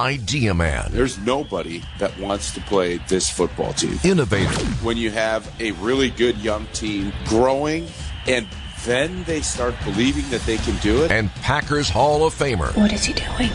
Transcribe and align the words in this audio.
idea 0.00 0.54
man. 0.54 0.88
There's 0.90 1.18
nobody 1.18 1.82
that 1.98 2.18
wants 2.18 2.54
to 2.54 2.60
play 2.62 2.96
this 3.08 3.28
football 3.28 3.74
team. 3.74 3.98
Innovator. 4.02 4.64
When 4.82 4.96
you 4.96 5.10
have 5.10 5.48
a 5.60 5.72
really 5.72 6.08
good 6.10 6.38
young 6.38 6.66
team 6.68 7.12
growing 7.26 7.86
and 8.26 8.46
then 8.84 9.24
they 9.24 9.42
start 9.42 9.74
believing 9.84 10.28
that 10.30 10.40
they 10.42 10.56
can 10.56 10.76
do 10.78 11.04
it. 11.04 11.10
And 11.10 11.30
Packers 11.42 11.90
Hall 11.90 12.24
of 12.24 12.34
Famer. 12.34 12.74
What 12.76 12.92
is 12.92 13.04
he 13.04 13.12
doing? 13.12 13.50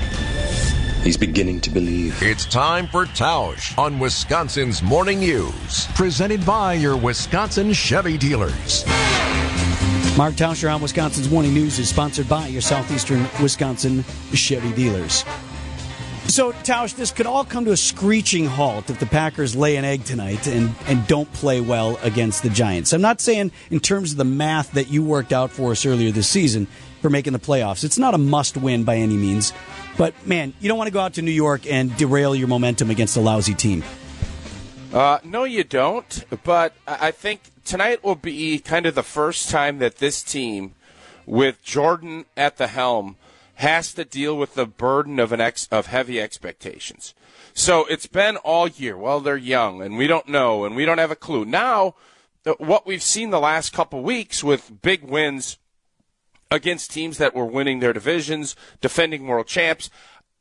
He's 1.03 1.17
beginning 1.17 1.61
to 1.61 1.71
believe. 1.71 2.21
It's 2.21 2.45
time 2.45 2.87
for 2.87 3.05
Tausch 3.05 3.77
on 3.77 3.97
Wisconsin's 3.97 4.83
Morning 4.83 5.19
News. 5.19 5.87
Presented 5.95 6.45
by 6.45 6.73
your 6.73 6.95
Wisconsin 6.95 7.73
Chevy 7.73 8.17
dealers. 8.17 8.85
Mark 10.17 10.35
Tauscher 10.35 10.73
on 10.73 10.81
Wisconsin's 10.81 11.29
Morning 11.29 11.53
News 11.53 11.77
is 11.77 11.89
sponsored 11.89 12.29
by 12.29 12.47
your 12.47 12.61
Southeastern 12.61 13.27
Wisconsin 13.41 14.03
Chevy 14.33 14.71
dealers. 14.73 15.25
So, 16.27 16.51
Tausch, 16.51 16.95
this 16.95 17.11
could 17.11 17.27
all 17.27 17.45
come 17.45 17.65
to 17.65 17.71
a 17.71 17.77
screeching 17.77 18.45
halt 18.45 18.89
if 18.89 18.99
the 18.99 19.05
Packers 19.05 19.55
lay 19.55 19.77
an 19.77 19.85
egg 19.85 20.03
tonight 20.05 20.47
and, 20.47 20.73
and 20.87 21.05
don't 21.07 21.31
play 21.33 21.61
well 21.61 21.97
against 22.01 22.43
the 22.43 22.49
Giants. 22.49 22.93
I'm 22.93 23.01
not 23.01 23.21
saying 23.21 23.51
in 23.69 23.79
terms 23.79 24.11
of 24.11 24.17
the 24.17 24.25
math 24.25 24.71
that 24.71 24.89
you 24.89 25.03
worked 25.03 25.31
out 25.31 25.51
for 25.51 25.71
us 25.71 25.85
earlier 25.85 26.11
this 26.11 26.27
season 26.27 26.67
for 27.01 27.09
making 27.09 27.33
the 27.33 27.39
playoffs. 27.39 27.83
It's 27.83 27.99
not 27.99 28.15
a 28.15 28.17
must 28.17 28.57
win 28.57 28.83
by 28.83 28.97
any 28.97 29.15
means. 29.15 29.53
But, 29.97 30.13
man, 30.25 30.53
you 30.59 30.67
don't 30.67 30.77
want 30.77 30.87
to 30.87 30.93
go 30.93 30.99
out 30.99 31.13
to 31.13 31.21
New 31.21 31.31
York 31.31 31.67
and 31.71 31.95
derail 31.95 32.35
your 32.35 32.47
momentum 32.47 32.89
against 32.89 33.15
a 33.15 33.21
lousy 33.21 33.53
team. 33.53 33.83
Uh, 34.91 35.19
no, 35.23 35.43
you 35.43 35.63
don't. 35.63 36.25
But 36.43 36.73
I 36.87 37.11
think 37.11 37.41
tonight 37.63 38.03
will 38.03 38.15
be 38.15 38.59
kind 38.59 38.85
of 38.87 38.95
the 38.95 39.03
first 39.03 39.49
time 39.49 39.77
that 39.77 39.97
this 39.97 40.23
team, 40.23 40.73
with 41.25 41.63
Jordan 41.63 42.25
at 42.35 42.57
the 42.57 42.67
helm, 42.67 43.15
has 43.55 43.93
to 43.93 44.05
deal 44.05 44.37
with 44.37 44.55
the 44.55 44.65
burden 44.65 45.19
of 45.19 45.31
an 45.31 45.41
ex- 45.41 45.67
of 45.71 45.87
heavy 45.87 46.19
expectations. 46.19 47.13
So 47.53 47.85
it's 47.85 48.07
been 48.07 48.37
all 48.37 48.67
year. 48.67 48.97
Well, 48.97 49.19
they're 49.19 49.37
young, 49.37 49.81
and 49.81 49.97
we 49.97 50.07
don't 50.07 50.27
know, 50.27 50.65
and 50.65 50.75
we 50.75 50.85
don't 50.85 50.97
have 50.97 51.11
a 51.11 51.15
clue. 51.15 51.45
Now, 51.45 51.95
what 52.57 52.85
we've 52.85 53.03
seen 53.03 53.29
the 53.29 53.39
last 53.39 53.73
couple 53.73 54.03
weeks 54.03 54.43
with 54.43 54.81
big 54.81 55.03
wins 55.03 55.57
against 56.51 56.91
teams 56.91 57.17
that 57.17 57.33
were 57.33 57.45
winning 57.45 57.79
their 57.79 57.93
divisions, 57.93 58.55
defending 58.81 59.25
world 59.25 59.47
champs, 59.47 59.89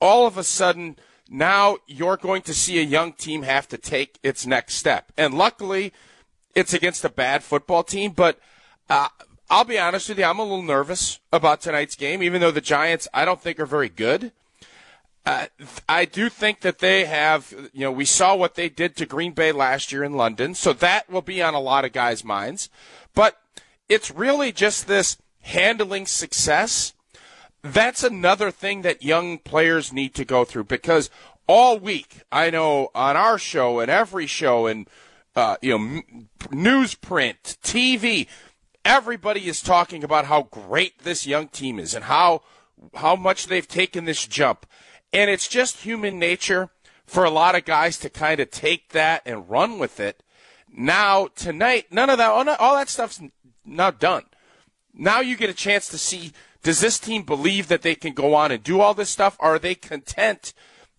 all 0.01 0.27
of 0.27 0.37
a 0.37 0.45
sudden 0.45 0.97
now 1.29 1.79
you're 1.87 2.17
going 2.17 2.43
to 2.43 2.55
see 2.55 2.79
a 2.79 2.83
young 2.83 3.13
team 3.13 3.43
have 3.43 3.67
to 3.69 3.79
take 3.79 4.19
its 4.23 4.47
next 4.47 4.75
step. 4.75 5.11
And 5.17 5.35
luckily, 5.35 5.93
it's 6.55 6.75
against 6.75 7.05
a 7.05 7.09
bad 7.09 7.43
football 7.43 7.83
team, 7.83 8.13
but 8.13 8.39
uh, 8.91 9.09
I'll 9.51 9.65
be 9.65 9.79
honest 9.79 10.09
with 10.09 10.19
you, 10.19 10.25
I'm 10.25 10.39
a 10.39 10.43
little 10.43 10.63
nervous 10.63 11.21
about 11.33 11.61
tonight's 11.61 11.97
game, 11.97 12.23
even 12.23 12.41
though 12.41 12.51
the 12.51 12.61
Giants 12.61 13.07
I 13.13 13.25
don't 13.25 13.41
think 13.41 13.61
are 13.61 13.67
very 13.67 13.89
good. 13.89 14.33
Uh, 15.27 15.47
I 15.89 16.05
do 16.05 16.29
think 16.29 16.61
that 16.61 16.81
they 16.81 17.07
have, 17.07 17.53
you 17.73 17.81
know, 17.81 17.93
we 17.93 18.05
saw 18.05 18.35
what 18.35 18.57
they 18.57 18.69
did 18.69 18.95
to 18.97 19.07
Green 19.07 19.33
Bay 19.33 19.53
last 19.53 19.91
year 19.91 20.05
in 20.05 20.15
London, 20.15 20.55
so 20.55 20.73
that 20.75 21.09
will 21.09 21.23
be 21.23 21.43
on 21.43 21.55
a 21.55 21.61
lot 21.61 21.85
of 21.85 21.93
guys' 21.93 22.25
minds. 22.25 22.69
But 23.15 23.41
it's 23.89 24.11
really 24.11 24.53
just 24.53 24.87
this 24.87 25.17
handling 25.41 26.07
success. 26.07 26.93
That's 27.63 28.05
another 28.05 28.51
thing 28.51 28.83
that 28.83 29.03
young 29.03 29.39
players 29.39 29.93
need 29.93 30.15
to 30.15 30.25
go 30.27 30.45
through 30.45 30.65
because 30.65 31.09
all 31.47 31.79
week, 31.79 32.23
I 32.31 32.51
know 32.51 32.91
on 32.95 33.17
our 33.17 33.39
show 33.39 33.81
and 33.81 33.91
every 33.91 34.27
show 34.27 34.67
and, 34.67 34.89
uh, 35.37 35.57
you 35.63 35.79
know, 35.79 36.03
newsprint, 36.51 37.59
TV, 37.63 38.27
everybody 38.85 39.49
is 39.49 39.63
talking 39.63 40.05
about 40.05 40.27
how 40.27 40.43
great 40.43 41.01
this 41.01 41.27
young 41.27 41.49
team 41.49 41.79
is 41.79 41.95
and 41.95 42.05
how, 42.05 42.43
how 42.95 43.17
much 43.17 43.47
they've 43.47 43.69
taken 43.69 44.05
this 44.05 44.27
jump. 44.27 44.67
And 45.13 45.31
it's 45.31 45.49
just 45.49 45.79
human 45.79 46.19
nature 46.19 46.71
for 47.07 47.25
a 47.25 47.31
lot 47.31 47.55
of 47.55 47.65
guys 47.65 47.99
to 47.99 48.11
kind 48.11 48.41
of 48.41 48.51
take 48.51 48.91
that 48.91 49.23
and 49.25 49.49
run 49.49 49.79
with 49.79 50.01
it. 50.01 50.23
Now, 50.77 51.29
tonight, 51.29 51.87
none 51.91 52.11
of 52.11 52.19
that, 52.19 52.31
all 52.31 52.75
that 52.75 52.89
stuff's 52.89 53.21
now 53.65 53.91
done. 53.91 54.25
Now 54.93 55.21
you 55.21 55.37
get 55.37 55.51
a 55.51 55.55
chance 55.55 55.89
to 55.89 55.99
see 55.99 56.33
does 56.65 56.81
this 56.81 56.99
team 56.99 57.23
believe 57.25 57.69
that 57.69 57.83
they 57.83 57.95
can 57.95 58.15
go 58.15 58.35
on 58.35 58.51
and 58.51 58.63
do 58.63 58.81
all 58.81 58.95
this 58.95 59.11
stuff? 59.11 59.37
Are 59.39 59.59
they 59.59 59.75
content 59.75 60.55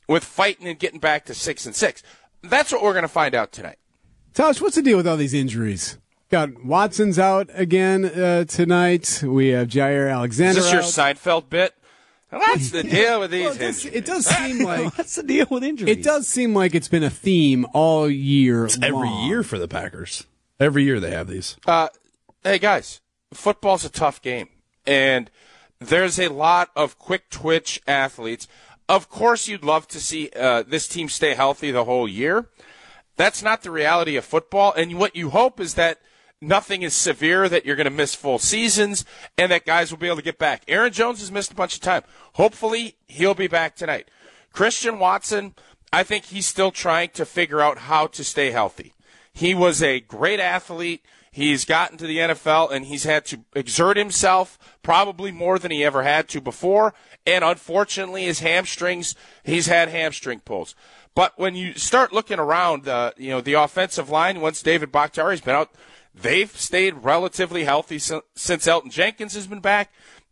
with 0.07 0.24
fighting 0.24 0.68
and 0.68 0.78
getting 0.78 1.00
back 1.00 1.25
to 1.25 1.34
six 1.34 1.66
and 1.66 1.75
six? 1.75 2.03
That's 2.44 2.72
what 2.72 2.84
we're 2.84 2.94
going 2.94 3.01
to 3.01 3.07
find 3.07 3.34
out 3.34 3.51
tonight. 3.51 3.79
Tausch, 4.35 4.62
what's 4.62 4.75
the 4.75 4.84
deal 4.84 4.97
with 4.97 5.07
all 5.07 5.18
these 5.18 5.34
injuries? 5.34 5.97
Got 6.30 6.66
Watson's 6.66 7.19
out 7.19 7.52
again 7.53 8.03
uh, 8.03 8.46
tonight. 8.46 9.22
We 9.24 9.50
have 9.50 9.68
Jaire 9.68 10.12
Alexander. 10.12 10.59
Is 10.59 10.66
this 10.66 10.74
your 10.74 10.81
out. 10.81 10.88
Seinfeld 10.88 11.50
bit? 11.50 11.75
What's 12.31 12.72
the 12.72 12.81
deal 12.81 13.19
with 13.19 13.31
these 13.31 13.46
well, 13.46 13.56
it, 13.56 13.59
does, 13.59 13.86
injuries? 13.86 13.96
it 13.96 14.06
does 14.06 14.25
seem 14.25 14.59
like 14.66 14.97
What's 14.97 15.16
the 15.16 15.24
deal 15.24 15.46
with 15.52 15.63
injuries? 15.63 15.97
it 15.97 16.03
does 16.03 16.28
seem 16.28 16.56
like 16.56 16.74
it's 16.74 16.88
been 16.88 17.03
a 17.03 17.12
theme 17.12 17.66
all 17.74 18.09
year. 18.09 18.66
It's 18.66 18.78
every 18.81 19.08
long. 19.08 19.28
year 19.28 19.44
for 19.44 19.59
the 19.59 19.68
Packers. 19.68 20.25
Every 20.59 20.84
year 20.84 21.00
they 21.00 21.12
have 21.12 21.28
these. 21.28 21.58
Uh, 21.68 21.90
hey 22.44 22.57
guys, 22.57 23.02
football's 23.31 23.86
a 23.86 23.90
tough 23.90 24.19
game, 24.22 24.50
and 24.88 25.30
there's 25.80 26.19
a 26.19 26.30
lot 26.30 26.69
of 26.75 26.97
quick 26.97 27.30
twitch 27.30 27.81
athletes. 27.88 28.47
Of 28.90 29.09
course, 29.09 29.47
you'd 29.47 29.63
love 29.63 29.88
to 29.90 30.00
see 30.00 30.31
uh, 30.36 30.63
this 30.63 30.88
team 30.88 31.07
stay 31.07 31.36
healthy 31.36 31.69
the 31.69 31.86
whole 31.86 32.07
year. 32.07 32.50
That's 33.16 33.44
not 33.44 33.62
the 33.62 33.72
reality 33.72 34.16
of 34.16 34.25
football, 34.25 34.74
and 34.74 34.97
what 34.97 35.16
you 35.16 35.30
hope 35.30 35.59
is 35.59 35.75
that 35.75 36.00
nothing 36.47 36.81
is 36.81 36.94
severe, 36.94 37.50
that 37.50 37.66
you're 37.66 37.75
going 37.75 37.85
to 37.85 37.91
miss 37.91 38.16
full 38.16 38.39
seasons, 38.39 39.06
and 39.38 39.51
that 39.51 39.66
guys 39.66 39.91
will 39.91 39.97
be 39.97 40.07
able 40.07 40.17
to 40.17 40.22
get 40.22 40.38
back. 40.38 40.63
Aaron 40.67 40.94
Jones 40.94 41.19
has 41.19 41.31
missed 41.31 41.51
a 41.51 41.56
bunch 41.56 41.75
of 41.75 41.81
time. 41.81 42.03
Hopefully, 42.33 42.95
he'll 43.07 43.33
be 43.33 43.47
back 43.47 43.75
tonight. 43.75 44.09
Christian 44.53 45.00
Watson, 45.00 45.53
I 45.91 46.03
think 46.03 46.25
he's 46.25 46.45
still 46.45 46.72
trying 46.72 47.09
to 47.09 47.25
figure 47.25 47.61
out 47.61 47.79
how 47.79 48.07
to 48.07 48.23
stay 48.23 48.51
healthy. 48.51 48.94
He 49.33 49.53
was 49.53 49.83
a 49.83 50.00
great 50.00 50.39
athlete. 50.39 51.03
He's 51.29 51.66
gotten 51.66 51.97
to 51.97 52.07
the 52.07 52.19
NFL 52.19 52.72
and 52.72 52.85
he's 52.85 53.03
had 53.03 53.25
to 53.25 53.41
exert 53.53 53.97
himself 53.97 54.77
probably 54.81 55.33
more 55.33 55.59
than 55.59 55.72
he 55.72 55.83
ever 55.83 56.03
had 56.03 56.29
to 56.29 56.39
before. 56.39 56.94
And 57.27 57.44
unfortunately, 57.44 58.23
his 58.23 58.39
hamstrings, 58.39 59.16
he's 59.44 59.67
had 59.67 59.89
hamstring 59.89 60.39
pulls. 60.39 60.75
But 61.13 61.38
when 61.38 61.56
you 61.56 61.73
start 61.73 62.13
looking 62.13 62.39
around, 62.39 62.88
uh, 62.88 63.12
you 63.17 63.29
know, 63.29 63.41
the 63.41 63.53
offensive 63.53 64.09
line, 64.09 64.39
once 64.39 64.62
David 64.62 64.94
Bakhtiari's 64.94 65.41
been 65.41 65.56
out, 65.56 65.72
they've 66.20 66.56
stayed 66.58 67.03
relatively 67.03 67.64
healthy 67.64 68.00
since 68.00 68.68
Elgton 68.68 68.92
Jenkins 68.92 69.34
has 69.36 69.48
been 69.48 69.59
back. 69.59 69.92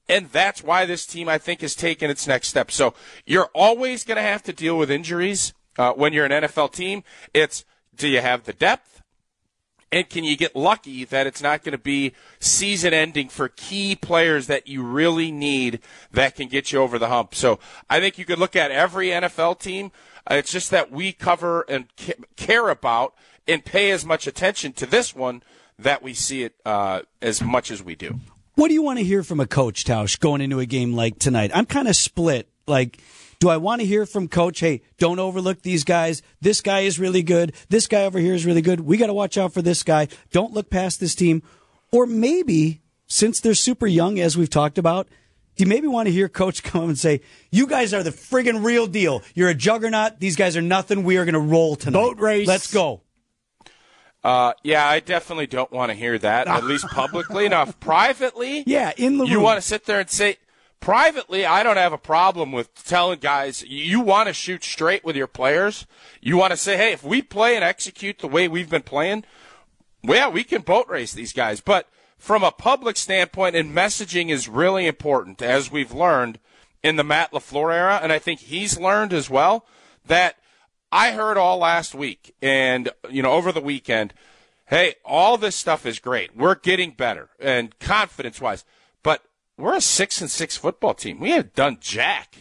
And 0.09 0.29
that's 0.31 0.63
why 0.63 0.85
this 0.85 1.05
team, 1.05 1.29
I 1.29 1.37
think, 1.37 1.61
has 1.61 1.75
taken 1.75 2.09
its 2.09 2.27
next 2.27 2.49
step. 2.49 2.71
So 2.71 2.93
you're 3.25 3.49
always 3.53 4.03
going 4.03 4.17
to 4.17 4.21
have 4.21 4.43
to 4.43 4.53
deal 4.53 4.77
with 4.77 4.91
injuries 4.91 5.53
uh, 5.77 5.93
when 5.93 6.13
you're 6.13 6.25
an 6.25 6.43
NFL 6.43 6.73
team. 6.73 7.03
It's 7.33 7.63
do 7.95 8.07
you 8.07 8.21
have 8.21 8.43
the 8.43 8.53
depth? 8.53 9.01
And 9.91 10.09
can 10.09 10.23
you 10.23 10.35
get 10.35 10.55
lucky 10.55 11.05
that 11.05 11.27
it's 11.27 11.41
not 11.41 11.63
going 11.63 11.73
to 11.73 11.77
be 11.77 12.13
season 12.39 12.95
ending 12.95 13.29
for 13.29 13.47
key 13.47 13.95
players 13.95 14.47
that 14.47 14.67
you 14.67 14.81
really 14.81 15.31
need 15.31 15.81
that 16.11 16.35
can 16.35 16.47
get 16.47 16.71
you 16.71 16.79
over 16.79 16.97
the 16.97 17.09
hump? 17.09 17.35
So 17.35 17.59
I 17.91 17.99
think 17.99 18.17
you 18.17 18.25
could 18.25 18.39
look 18.39 18.55
at 18.55 18.71
every 18.71 19.09
NFL 19.09 19.59
team. 19.59 19.91
Uh, 20.29 20.35
it's 20.35 20.51
just 20.51 20.71
that 20.71 20.91
we 20.91 21.11
cover 21.11 21.61
and 21.69 21.85
care 22.35 22.69
about 22.69 23.13
and 23.47 23.63
pay 23.63 23.91
as 23.91 24.03
much 24.03 24.25
attention 24.25 24.73
to 24.73 24.87
this 24.87 25.15
one 25.15 25.43
that 25.79 26.03
we 26.03 26.13
see 26.13 26.43
it 26.43 26.55
uh, 26.65 27.01
as 27.21 27.41
much 27.41 27.71
as 27.71 27.83
we 27.83 27.95
do. 27.95 28.19
What 28.55 28.67
do 28.67 28.73
you 28.75 28.83
want 28.83 28.99
to 28.99 29.05
hear 29.05 29.23
from 29.23 29.39
a 29.39 29.47
coach, 29.47 29.83
Tausch, 29.83 30.19
going 30.19 30.41
into 30.41 30.59
a 30.59 30.65
game 30.65 30.93
like 30.93 31.17
tonight? 31.17 31.51
I'm 31.53 31.65
kind 31.65 31.87
of 31.87 31.95
split. 31.95 32.47
Like, 32.67 32.99
do 33.39 33.49
I 33.49 33.57
want 33.57 33.81
to 33.81 33.87
hear 33.87 34.05
from 34.05 34.27
coach, 34.27 34.59
hey, 34.59 34.83
don't 34.97 35.19
overlook 35.19 35.63
these 35.63 35.83
guys. 35.83 36.21
This 36.39 36.61
guy 36.61 36.81
is 36.81 36.99
really 36.99 37.23
good. 37.23 37.53
This 37.69 37.87
guy 37.87 38.05
over 38.05 38.19
here 38.19 38.33
is 38.33 38.45
really 38.45 38.61
good. 38.61 38.81
We 38.81 38.97
got 38.97 39.07
to 39.07 39.13
watch 39.13 39.37
out 39.37 39.53
for 39.53 39.61
this 39.61 39.83
guy. 39.83 40.07
Don't 40.31 40.53
look 40.53 40.69
past 40.69 40.99
this 40.99 41.15
team. 41.15 41.43
Or 41.91 42.05
maybe, 42.05 42.81
since 43.07 43.39
they're 43.39 43.53
super 43.53 43.87
young, 43.87 44.19
as 44.19 44.37
we've 44.37 44.49
talked 44.49 44.77
about, 44.77 45.07
do 45.55 45.63
you 45.63 45.67
maybe 45.67 45.87
want 45.87 46.07
to 46.07 46.11
hear 46.11 46.29
coach 46.29 46.63
come 46.63 46.89
and 46.89 46.97
say, 46.97 47.21
you 47.51 47.67
guys 47.67 47.93
are 47.93 48.03
the 48.03 48.11
friggin' 48.11 48.63
real 48.63 48.87
deal. 48.87 49.23
You're 49.33 49.49
a 49.49 49.55
juggernaut. 49.55 50.19
These 50.19 50.35
guys 50.35 50.55
are 50.55 50.61
nothing. 50.61 51.03
We 51.03 51.17
are 51.17 51.25
going 51.25 51.33
to 51.33 51.39
roll 51.39 51.75
tonight. 51.75 51.99
Boat 51.99 52.19
race. 52.19 52.47
Let's 52.47 52.71
go. 52.71 53.01
Uh, 54.23 54.53
yeah, 54.63 54.87
I 54.87 54.99
definitely 55.01 55.47
don't 55.47 55.71
want 55.71 55.89
to 55.91 55.95
hear 55.95 56.17
that, 56.17 56.47
at 56.47 56.63
least 56.63 56.87
publicly. 56.87 57.49
Now, 57.49 57.65
privately, 57.79 58.63
Yeah, 58.65 58.93
in 58.97 59.17
the 59.17 59.25
you 59.25 59.35
room. 59.35 59.43
want 59.43 59.57
to 59.61 59.67
sit 59.67 59.85
there 59.85 59.99
and 59.99 60.09
say, 60.09 60.37
privately, 60.79 61.45
I 61.45 61.61
don't 61.63 61.77
have 61.77 61.91
a 61.93 61.97
problem 61.97 62.51
with 62.53 62.73
telling 62.85 63.19
guys 63.19 63.63
you 63.67 63.99
want 63.99 64.27
to 64.27 64.33
shoot 64.33 64.63
straight 64.63 65.03
with 65.03 65.15
your 65.17 65.27
players. 65.27 65.85
You 66.21 66.37
want 66.37 66.51
to 66.51 66.57
say, 66.57 66.77
hey, 66.77 66.93
if 66.93 67.03
we 67.03 67.21
play 67.21 67.55
and 67.55 67.65
execute 67.65 68.19
the 68.19 68.27
way 68.27 68.47
we've 68.47 68.69
been 68.69 68.81
playing, 68.81 69.25
well, 70.03 70.17
yeah, 70.17 70.29
we 70.29 70.43
can 70.45 70.61
boat 70.61 70.87
race 70.87 71.13
these 71.13 71.33
guys. 71.33 71.59
But 71.59 71.89
from 72.17 72.43
a 72.43 72.51
public 72.51 72.95
standpoint, 72.95 73.55
and 73.57 73.75
messaging 73.75 74.29
is 74.29 74.47
really 74.47 74.87
important, 74.87 75.41
as 75.41 75.69
we've 75.69 75.91
learned 75.93 76.39
in 76.81 76.95
the 76.95 77.03
Matt 77.03 77.31
LaFleur 77.33 77.73
era, 77.73 77.99
and 78.01 78.11
I 78.13 78.19
think 78.19 78.39
he's 78.41 78.79
learned 78.79 79.11
as 79.11 79.29
well, 79.29 79.65
that 80.05 80.37
I 80.93 81.11
heard 81.11 81.37
all 81.37 81.57
last 81.57 81.95
week 81.95 82.35
and, 82.41 82.89
you 83.09 83.23
know, 83.23 83.31
over 83.31 83.51
the 83.51 83.61
weekend, 83.61 84.13
hey, 84.67 84.95
all 85.03 85.37
this 85.37 85.55
stuff 85.55 85.85
is 85.85 85.99
great. 85.99 86.35
We're 86.35 86.55
getting 86.55 86.91
better 86.91 87.29
and 87.39 87.77
confidence 87.79 88.39
wise, 88.39 88.63
but 89.01 89.23
we're 89.57 89.75
a 89.75 89.81
six 89.81 90.21
and 90.21 90.29
six 90.29 90.55
football 90.55 90.93
team. 90.93 91.19
We 91.19 91.31
have 91.31 91.53
done 91.53 91.77
jack 91.81 92.37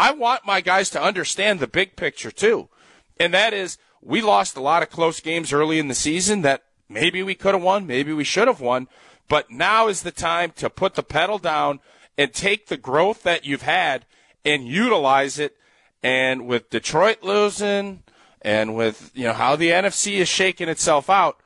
I 0.00 0.12
want 0.12 0.46
my 0.46 0.62
guys 0.62 0.88
to 0.90 1.02
understand 1.02 1.60
the 1.60 1.66
big 1.66 1.94
picture 1.94 2.30
too. 2.30 2.70
And 3.18 3.34
that 3.34 3.52
is 3.52 3.76
we 4.00 4.22
lost 4.22 4.56
a 4.56 4.62
lot 4.62 4.82
of 4.82 4.88
close 4.88 5.20
games 5.20 5.52
early 5.52 5.78
in 5.78 5.88
the 5.88 5.94
season 5.94 6.40
that 6.40 6.62
maybe 6.88 7.22
we 7.22 7.34
could 7.34 7.52
have 7.52 7.62
won, 7.62 7.86
maybe 7.86 8.14
we 8.14 8.24
should 8.24 8.48
have 8.48 8.62
won, 8.62 8.88
but 9.28 9.50
now 9.50 9.88
is 9.88 10.00
the 10.00 10.10
time 10.10 10.52
to 10.52 10.70
put 10.70 10.94
the 10.94 11.02
pedal 11.02 11.36
down 11.38 11.80
and 12.16 12.32
take 12.32 12.68
the 12.68 12.78
growth 12.78 13.22
that 13.24 13.44
you've 13.44 13.60
had 13.60 14.06
and 14.42 14.66
utilize 14.66 15.38
it. 15.38 15.54
And 16.02 16.46
with 16.46 16.70
Detroit 16.70 17.22
losing 17.22 18.02
and 18.42 18.74
with, 18.74 19.10
you 19.14 19.24
know, 19.24 19.32
how 19.34 19.56
the 19.56 19.70
NFC 19.70 20.14
is 20.14 20.28
shaking 20.28 20.68
itself 20.68 21.10
out, 21.10 21.38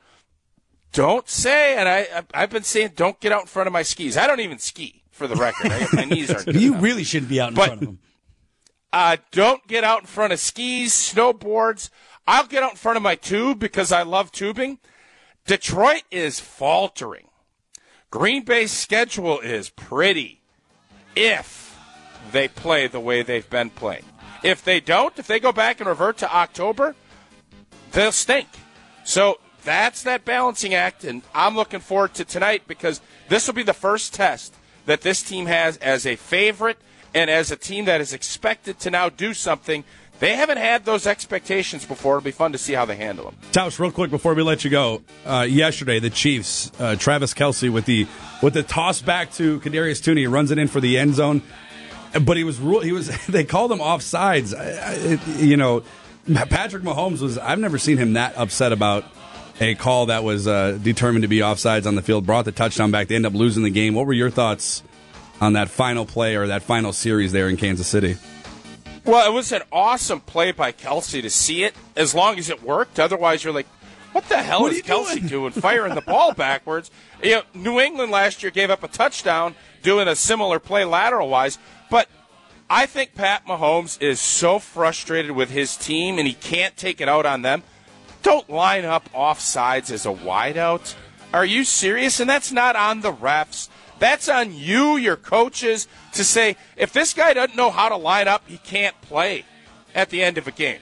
don't 0.93 1.29
say, 1.29 1.77
and 1.77 1.89
I, 1.89 2.07
I've 2.33 2.51
been 2.51 2.63
saying, 2.63 2.93
don't 2.95 3.19
get 3.19 3.33
out 3.33 3.41
in 3.43 3.47
front 3.49 3.67
of 3.67 3.73
my 3.73 3.83
skis. 3.83 4.17
I 4.17 4.29
don't 4.29 4.39
even 4.41 4.59
ski, 4.61 5.03
for 5.11 5.27
the 5.27 5.35
record. 5.35 5.73
I, 5.73 5.89
my 5.93 6.05
knees 6.05 6.31
aren't. 6.31 6.47
good 6.47 6.55
You 6.61 6.73
enough. 6.73 6.83
really 6.85 7.03
shouldn't 7.05 7.29
be 7.31 7.41
out 7.41 7.49
in 7.51 7.55
But- 7.57 7.67
front 7.67 7.83
of 7.83 7.87
them. 7.89 7.99
Uh, 8.93 9.17
don't 9.33 9.67
get 9.67 9.83
out 9.83 10.03
in 10.03 10.07
front 10.07 10.33
of 10.33 10.39
skis, 10.39 10.93
snowboards. 10.93 11.91
I'll 12.29 12.47
get 12.47 12.63
out 12.63 12.71
in 12.71 12.77
front 12.77 12.97
of 12.97 13.03
my 13.03 13.17
tube 13.17 13.59
because 13.59 13.91
I 13.91 14.03
love 14.03 14.31
tubing. 14.31 14.79
Detroit 15.47 16.05
is 16.13 16.39
faltering. 16.39 17.27
Green 18.13 18.45
Bay's 18.45 18.71
schedule 18.71 19.41
is 19.41 19.69
pretty 19.69 20.43
if 21.17 21.77
they 22.31 22.47
play 22.47 22.87
the 22.87 23.01
way 23.01 23.23
they've 23.23 23.51
been 23.51 23.69
playing. 23.71 24.05
If 24.45 24.63
they 24.63 24.79
don't, 24.79 25.19
if 25.19 25.27
they 25.27 25.41
go 25.41 25.53
back 25.53 25.81
and 25.81 25.89
revert 25.89 26.19
to 26.19 26.33
October, 26.33 26.95
they'll 27.93 28.13
stink. 28.13 28.47
So 29.03 29.39
that's 29.65 30.03
that 30.03 30.27
balancing 30.27 30.75
act, 30.75 31.03
and 31.03 31.23
I'm 31.35 31.57
looking 31.57 31.81
forward 31.81 32.13
to 32.15 32.27
tonight 32.27 32.65
because 32.69 33.01
this 33.31 33.47
will 33.47 33.55
be 33.55 33.63
the 33.63 33.73
first 33.73 34.13
test 34.13 34.55
that 34.85 35.01
this 35.01 35.23
team 35.23 35.47
has 35.47 35.79
as 35.79 36.07
a 36.07 36.17
favorite 36.17 36.77
and 37.15 37.31
as 37.31 37.51
a 37.51 37.57
team 37.57 37.87
that 37.87 38.03
is 38.03 38.13
expected 38.13 38.79
to 38.81 38.91
now 38.91 39.09
do 39.09 39.33
something. 39.33 39.83
They 40.21 40.37
haven't 40.37 40.59
had 40.59 40.85
those 40.85 41.07
expectations 41.07 41.87
before. 41.87 42.19
It'll 42.19 42.25
be 42.25 42.31
fun 42.31 42.53
to 42.53 42.59
see 42.59 42.75
how 42.75 42.85
they 42.85 42.97
handle 42.97 43.25
them. 43.25 43.37
Tausch, 43.51 43.79
real 43.79 43.91
quick 43.91 44.11
before 44.11 44.35
we 44.35 44.43
let 44.43 44.63
you 44.63 44.71
go. 44.71 45.03
Uh, 45.25 45.47
yesterday, 45.49 45.99
the 45.99 46.11
Chiefs, 46.11 46.71
uh, 46.79 46.97
Travis 46.97 47.33
Kelce 47.33 47.73
with 47.73 47.87
the 47.87 48.07
with 48.43 48.55
the 48.55 48.63
toss 48.63 49.01
back 49.01 49.33
to 49.33 49.59
Kadarius 49.61 50.05
Toney 50.05 50.27
runs 50.27 50.51
it 50.51 50.59
in 50.59 50.69
for 50.69 50.81
the 50.81 50.99
end 50.99 51.15
zone, 51.15 51.43
but 52.23 52.37
he 52.37 52.45
was 52.45 52.59
rule 52.59 52.81
he 52.81 52.93
was 52.93 53.09
they 53.27 53.45
called 53.45 53.73
him 53.73 53.79
offsides. 53.79 54.53
You 55.41 55.57
know, 55.57 55.83
Patrick 56.27 56.83
Mahomes 56.83 57.21
was 57.21 57.39
I've 57.39 57.59
never 57.59 57.79
seen 57.79 57.99
him 57.99 58.15
that 58.15 58.37
upset 58.37 58.73
about 58.73 59.05
a 59.61 59.75
call 59.75 60.07
that 60.07 60.25
was 60.25 60.49
uh, 60.49 60.79
determined 60.83 61.23
to 61.23 61.29
be 61.29 61.39
offsides 61.39 61.87
on 61.87 61.95
the 61.95 62.03
field. 62.03 62.27
Brought 62.27 62.45
the 62.45 62.53
touchdown 62.53 62.91
back. 62.91 63.09
They 63.09 63.15
end 63.17 63.27
up 63.27 63.35
losing 63.35 63.63
the 63.63 63.71
game. 63.71 63.95
What 63.95 64.07
were 64.07 64.13
your 64.13 64.31
thoughts 64.31 64.83
on 65.41 65.53
that 65.55 65.69
final 65.69 66.05
play 66.07 66.37
or 66.37 66.49
that 66.49 66.63
final 66.63 66.93
series 66.93 67.33
there 67.33 67.49
in 67.49 67.57
Kansas 67.57 67.87
City? 67.87 68.17
Well, 69.05 69.31
it 69.31 69.35
was 69.35 69.53
an 69.53 69.63
awesome 69.71 70.21
play 70.21 70.53
by 70.53 70.73
Kelce 70.73 71.21
to 71.21 71.29
see 71.29 71.63
it, 71.65 71.75
as 71.95 72.15
long 72.15 72.39
as 72.39 72.49
it 72.49 72.63
worked. 72.63 72.99
Otherwise, 72.99 73.45
you're 73.45 73.53
like, 73.53 73.67
what 74.15 74.29
the 74.29 74.39
hell 74.43 74.63
What 74.63 74.73
is 74.73 74.83
Kelce 74.83 75.17
doing? 75.17 75.27
doing? 75.27 75.53
Firing 75.53 75.95
the 75.95 76.01
ball 76.01 76.33
backwards. 76.37 76.91
You 77.23 77.31
know, 77.37 77.43
New 77.53 77.81
England 77.81 78.11
last 78.11 78.43
year 78.43 78.51
gave 78.51 78.71
up 78.71 78.83
a 78.83 78.89
touchdown 78.89 79.55
doing 79.83 80.09
a 80.09 80.17
similar 80.17 80.59
play 80.59 80.85
lateral 80.85 81.29
wise, 81.29 81.59
but 81.91 82.09
I 82.71 82.87
think 82.87 83.15
Pat 83.15 83.47
Mahomes 83.47 84.01
is 84.01 84.21
so 84.21 84.59
frustrated 84.59 85.33
with 85.33 85.51
his 85.51 85.77
team 85.77 86.19
and 86.19 86.27
he 86.27 86.33
can't 86.35 86.77
take 86.77 87.01
it 87.01 87.09
out 87.09 87.27
on 87.27 87.43
them. 87.43 87.63
Don't 88.23 88.49
line 88.49 88.87
up 88.87 89.11
offsides 89.13 89.91
as 89.91 90.07
a 90.07 90.13
wideout. 90.13 90.95
Are 91.35 91.45
you 91.45 91.65
serious? 91.65 92.21
And 92.21 92.31
that's 92.31 92.53
not 92.53 92.75
on 92.77 93.01
the 93.03 93.13
refs. 93.13 93.69
That's 93.99 94.29
on 94.29 94.55
you, 94.55 94.97
your 94.97 95.17
coaches, 95.17 95.87
to 96.13 96.25
say 96.25 96.57
if 96.77 96.93
this 96.93 97.13
guy 97.13 97.35
doesn't 97.35 97.57
know 97.57 97.71
how 97.71 97.89
to 97.89 97.97
line 97.97 98.29
up, 98.29 98.43
he 98.47 98.59
can't 98.59 98.99
play 99.03 99.45
at 99.95 100.11
the 100.11 100.23
end 100.23 100.39
of 100.39 100.49
a 100.49 100.53
game. 100.53 100.79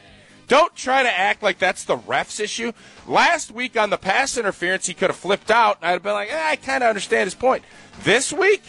Don't 0.49 0.75
try 0.77 1.03
to 1.03 1.09
act 1.19 1.43
like 1.43 1.59
that's 1.59 1.85
the 1.85 1.97
ref's 1.97 2.39
issue. 2.41 2.73
Last 3.07 3.51
week 3.51 3.77
on 3.77 3.91
the 3.91 3.97
pass 3.97 4.37
interference, 4.37 4.87
he 4.87 4.95
could 4.95 5.09
have 5.11 5.17
flipped 5.17 5.51
out, 5.51 5.79
and 5.81 5.87
I'd 5.89 5.93
have 5.93 6.03
been 6.03 6.13
like, 6.13 6.31
eh, 6.33 6.49
I 6.51 6.57
kind 6.57 6.83
of 6.83 6.89
understand 6.89 7.27
his 7.27 7.35
point. 7.35 7.65
This 8.03 8.33
week, 8.33 8.63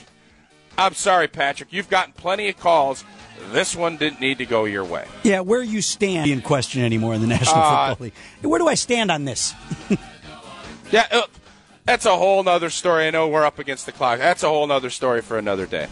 I'm 0.77 0.93
sorry, 0.93 1.27
Patrick. 1.27 1.73
You've 1.73 1.89
gotten 1.89 2.13
plenty 2.13 2.47
of 2.49 2.57
calls. 2.57 3.03
This 3.51 3.75
one 3.75 3.97
didn't 3.97 4.21
need 4.21 4.37
to 4.37 4.45
go 4.45 4.65
your 4.65 4.85
way. 4.85 5.05
Yeah, 5.23 5.41
where 5.41 5.61
you 5.61 5.81
stand 5.81 6.29
in 6.31 6.41
question 6.41 6.81
anymore 6.83 7.13
in 7.13 7.21
the 7.21 7.27
National 7.27 7.57
Uh, 7.57 7.89
Football 7.89 8.03
League. 8.05 8.13
Where 8.41 8.59
do 8.59 8.67
I 8.67 8.75
stand 8.75 9.11
on 9.11 9.25
this? 9.25 9.53
Yeah, 10.91 11.07
uh, 11.11 11.23
that's 11.85 12.05
a 12.05 12.15
whole 12.15 12.43
nother 12.43 12.69
story. 12.69 13.07
I 13.07 13.09
know 13.09 13.27
we're 13.27 13.43
up 13.45 13.57
against 13.57 13.87
the 13.87 13.91
clock. 13.91 14.19
That's 14.19 14.43
a 14.43 14.47
whole 14.47 14.67
nother 14.67 14.91
story 14.91 15.23
for 15.23 15.39
another 15.39 15.65
day. 15.65 15.87